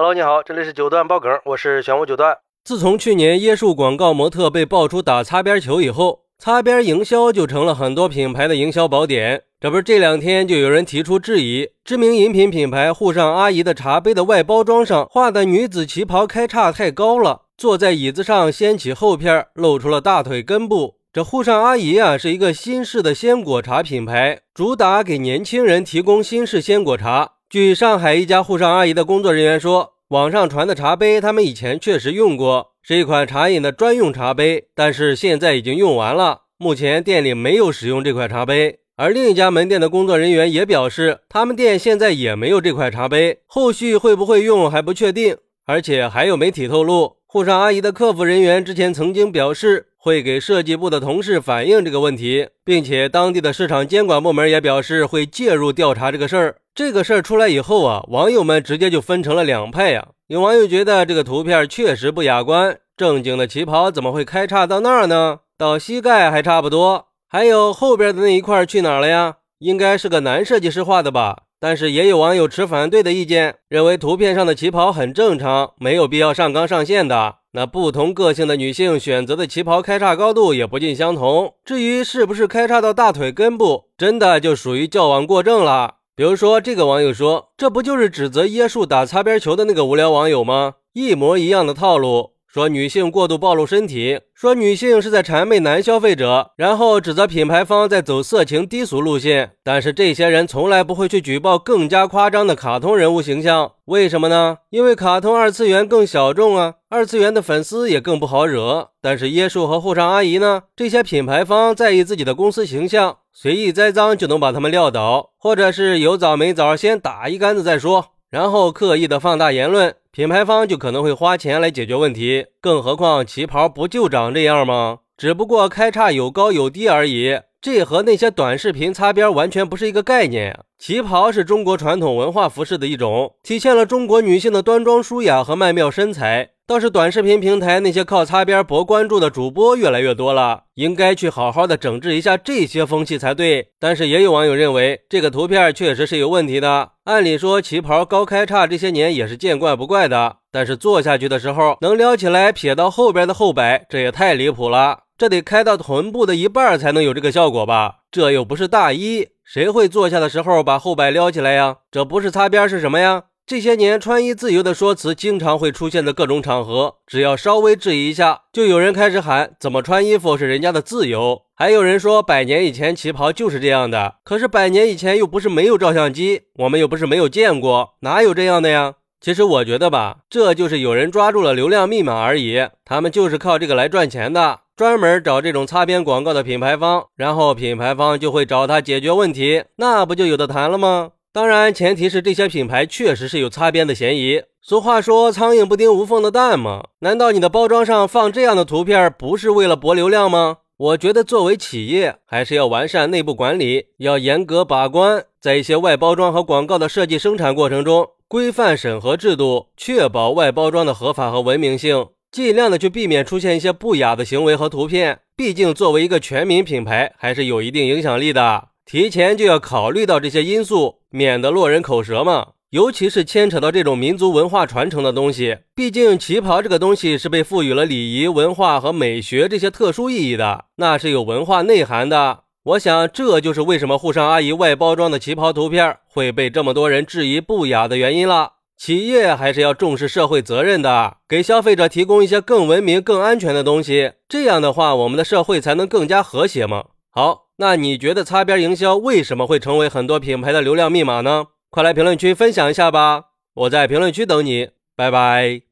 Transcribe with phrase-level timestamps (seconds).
[0.00, 2.38] Hello，你好，这里是九段爆梗，我是玄武九段。
[2.62, 9.42] 自从去年椰树广告模特被爆出打擦边球以后，擦边营销就成了很多品牌的营销宝典。
[9.58, 20.98] 这不是这两天就有人提出质疑，知名饮品品牌沪上阿姨的茶杯的外包装上画的女子旗袍开叉太高了，坐在椅子上掀起后片，露出了大腿根部。
[21.12, 27.32] 这沪上阿姨啊，是一个新式的鲜果茶品牌，主打给年轻人提供新式鲜果茶。
[27.50, 38.80] 据上海一家沪上阿姨的工作人员说，网上传的茶杯他们以前确实用过，是一款茶饮的专用茶杯，但是现在已经用完了，目前店里没有使用这款茶杯。
[38.96, 45.38] 而另一家门店的工作人员也表示，他们店现在也没有这块茶杯，后续会不会用还不确定。
[45.64, 49.86] 而且还有媒体透露，沪上阿姨的客服人员之前曾经表示。
[50.00, 56.56] 会给设计部的同事反映这个问题，并且当地的市场监管部门也表示会介入调查这个事儿。
[56.78, 60.10] 这个事儿出来以后啊，网友们直接就分成了两派呀。
[60.28, 65.40] 有网友觉得这个图片确实不雅观，正经的旗袍怎么会开叉到那儿呢？
[65.58, 67.06] 到膝盖还差不多。
[67.28, 69.38] 还有后边的那一块去哪儿了呀？
[69.58, 71.42] 应该是个男设计师画的吧？
[71.58, 77.38] 但是也有网友持反对的意见，认为图片上的旗袍很正常，没有必要上纲上线的。
[77.54, 81.54] 那不同个性的女性选择的旗袍开叉高度也不尽相同。
[81.64, 85.96] 至于是不是开叉到大腿根部，真的就属于矫枉过正了。
[86.18, 90.74] 比如说，这个网友说：“这不就是指责椰树打擦边球的那个无聊网友吗？
[90.92, 99.50] 一模一样的套路。”说女性过度暴露身体，说女性是在谄媚男消费者，然后指责品牌方在走色情低俗路线。
[99.62, 104.56] 但是这些人从来不会去举报更加夸张的卡通人物形象，为什么呢？
[104.70, 108.88] 因为卡通二次元更小众啊，二次元的粉丝也更不好惹。
[109.02, 110.62] 但是椰树和沪上阿姨呢？
[110.74, 118.06] 这些品牌方在意自己的公司形象，随意栽赃就能把他们撂倒，或者是有枣没枣先打一竿子再说。
[118.30, 122.46] 然后刻意的放大言论，品牌方就可能会花钱来解决问题。
[122.60, 124.98] 更何况旗袍不就长这样吗？
[125.16, 130.58] 只不过开叉有高有低而已，这和那些短视频擦边完全不是一个概念。
[130.76, 136.50] 旗袍是中国传统文化服饰的一种，体现了中国女性的端庄舒雅和曼妙身材。
[136.68, 143.68] 倒是短视频平台那些靠擦边博关注的主播越来越多了，应该去好好的整治一下这些风气才对。
[143.80, 146.90] 但是也有网友认为这个图片确实是有问题的。
[147.04, 155.04] 按理说旗袍高开叉这些年也是见怪不怪的，但是坐下去的时候能撩起来撇到后边的后摆，这也太离谱了。
[155.16, 158.00] 这得开到臀部的一半才能有这个效果吧？
[158.10, 161.76] 这又不是大衣，谁会坐下的时候把后摆撩起来呀？
[161.90, 163.22] 这不是擦边是什么呀？
[163.48, 171.40] 这些年穿衣自由的说辞经常会出现在各种场合，只要稍微质疑一下，就有人开始喊怎么穿衣服是人家的自由。
[171.54, 178.96] 还有人说百年以前旗袍就是这样的，可是百年以前又不是没有照相机，我们又不是没有见过，哪有这样的呀？
[179.18, 191.12] 其实我觉得吧，这就是有人抓住了流量密码而已，他们就是靠这个来赚钱的，专门找这种擦边广告的品牌方，然后品牌方就会找他解决问题，那不就有的谈了吗？
[191.38, 194.42] 当然，前提是这些品牌确实是有擦边的嫌疑。
[194.60, 200.56] 俗话说“苍蝇不叮无缝的蛋”嘛，难道你的包装上放这样的图片不是为了博流量吗？
[200.76, 215.20] 我觉得作为企业，还是要完善内部管理，要严格把关，在一些外包装和广告的设计生产过程中，规范审核制度，确保外包装的合法和文明性，尽量的去避免出现一些不雅的行为和图片。
[215.36, 218.67] 毕竟，作为一个全民品牌，还是有一定影响力的。
[218.90, 222.52] 提前就要考虑到这些因素，免得落人口舌嘛。
[222.70, 232.44] 尤其是牵扯到这种民族文化传承的东西，毕竟旗袍这个东西是被赋予了礼仪、文化和美学这些特殊意义的，那是有文化内涵的。
[232.64, 238.52] 我想这就是为什么沪上阿姨外包装的旗袍图片会被这么多人质疑不雅的原因了。
[238.78, 246.86] 企业还是要重视社会责任的，给消费者提供一些更文明、更安全的东西，这样的话，我们的社会才能更加和谐嘛。
[247.10, 247.47] 好。
[247.60, 251.46] 那你觉得擦边营销为什么会成为很多品牌的流量密码呢？
[251.70, 253.24] 快来评论区分享一下吧！
[253.54, 255.67] 我在评论区等你，拜拜。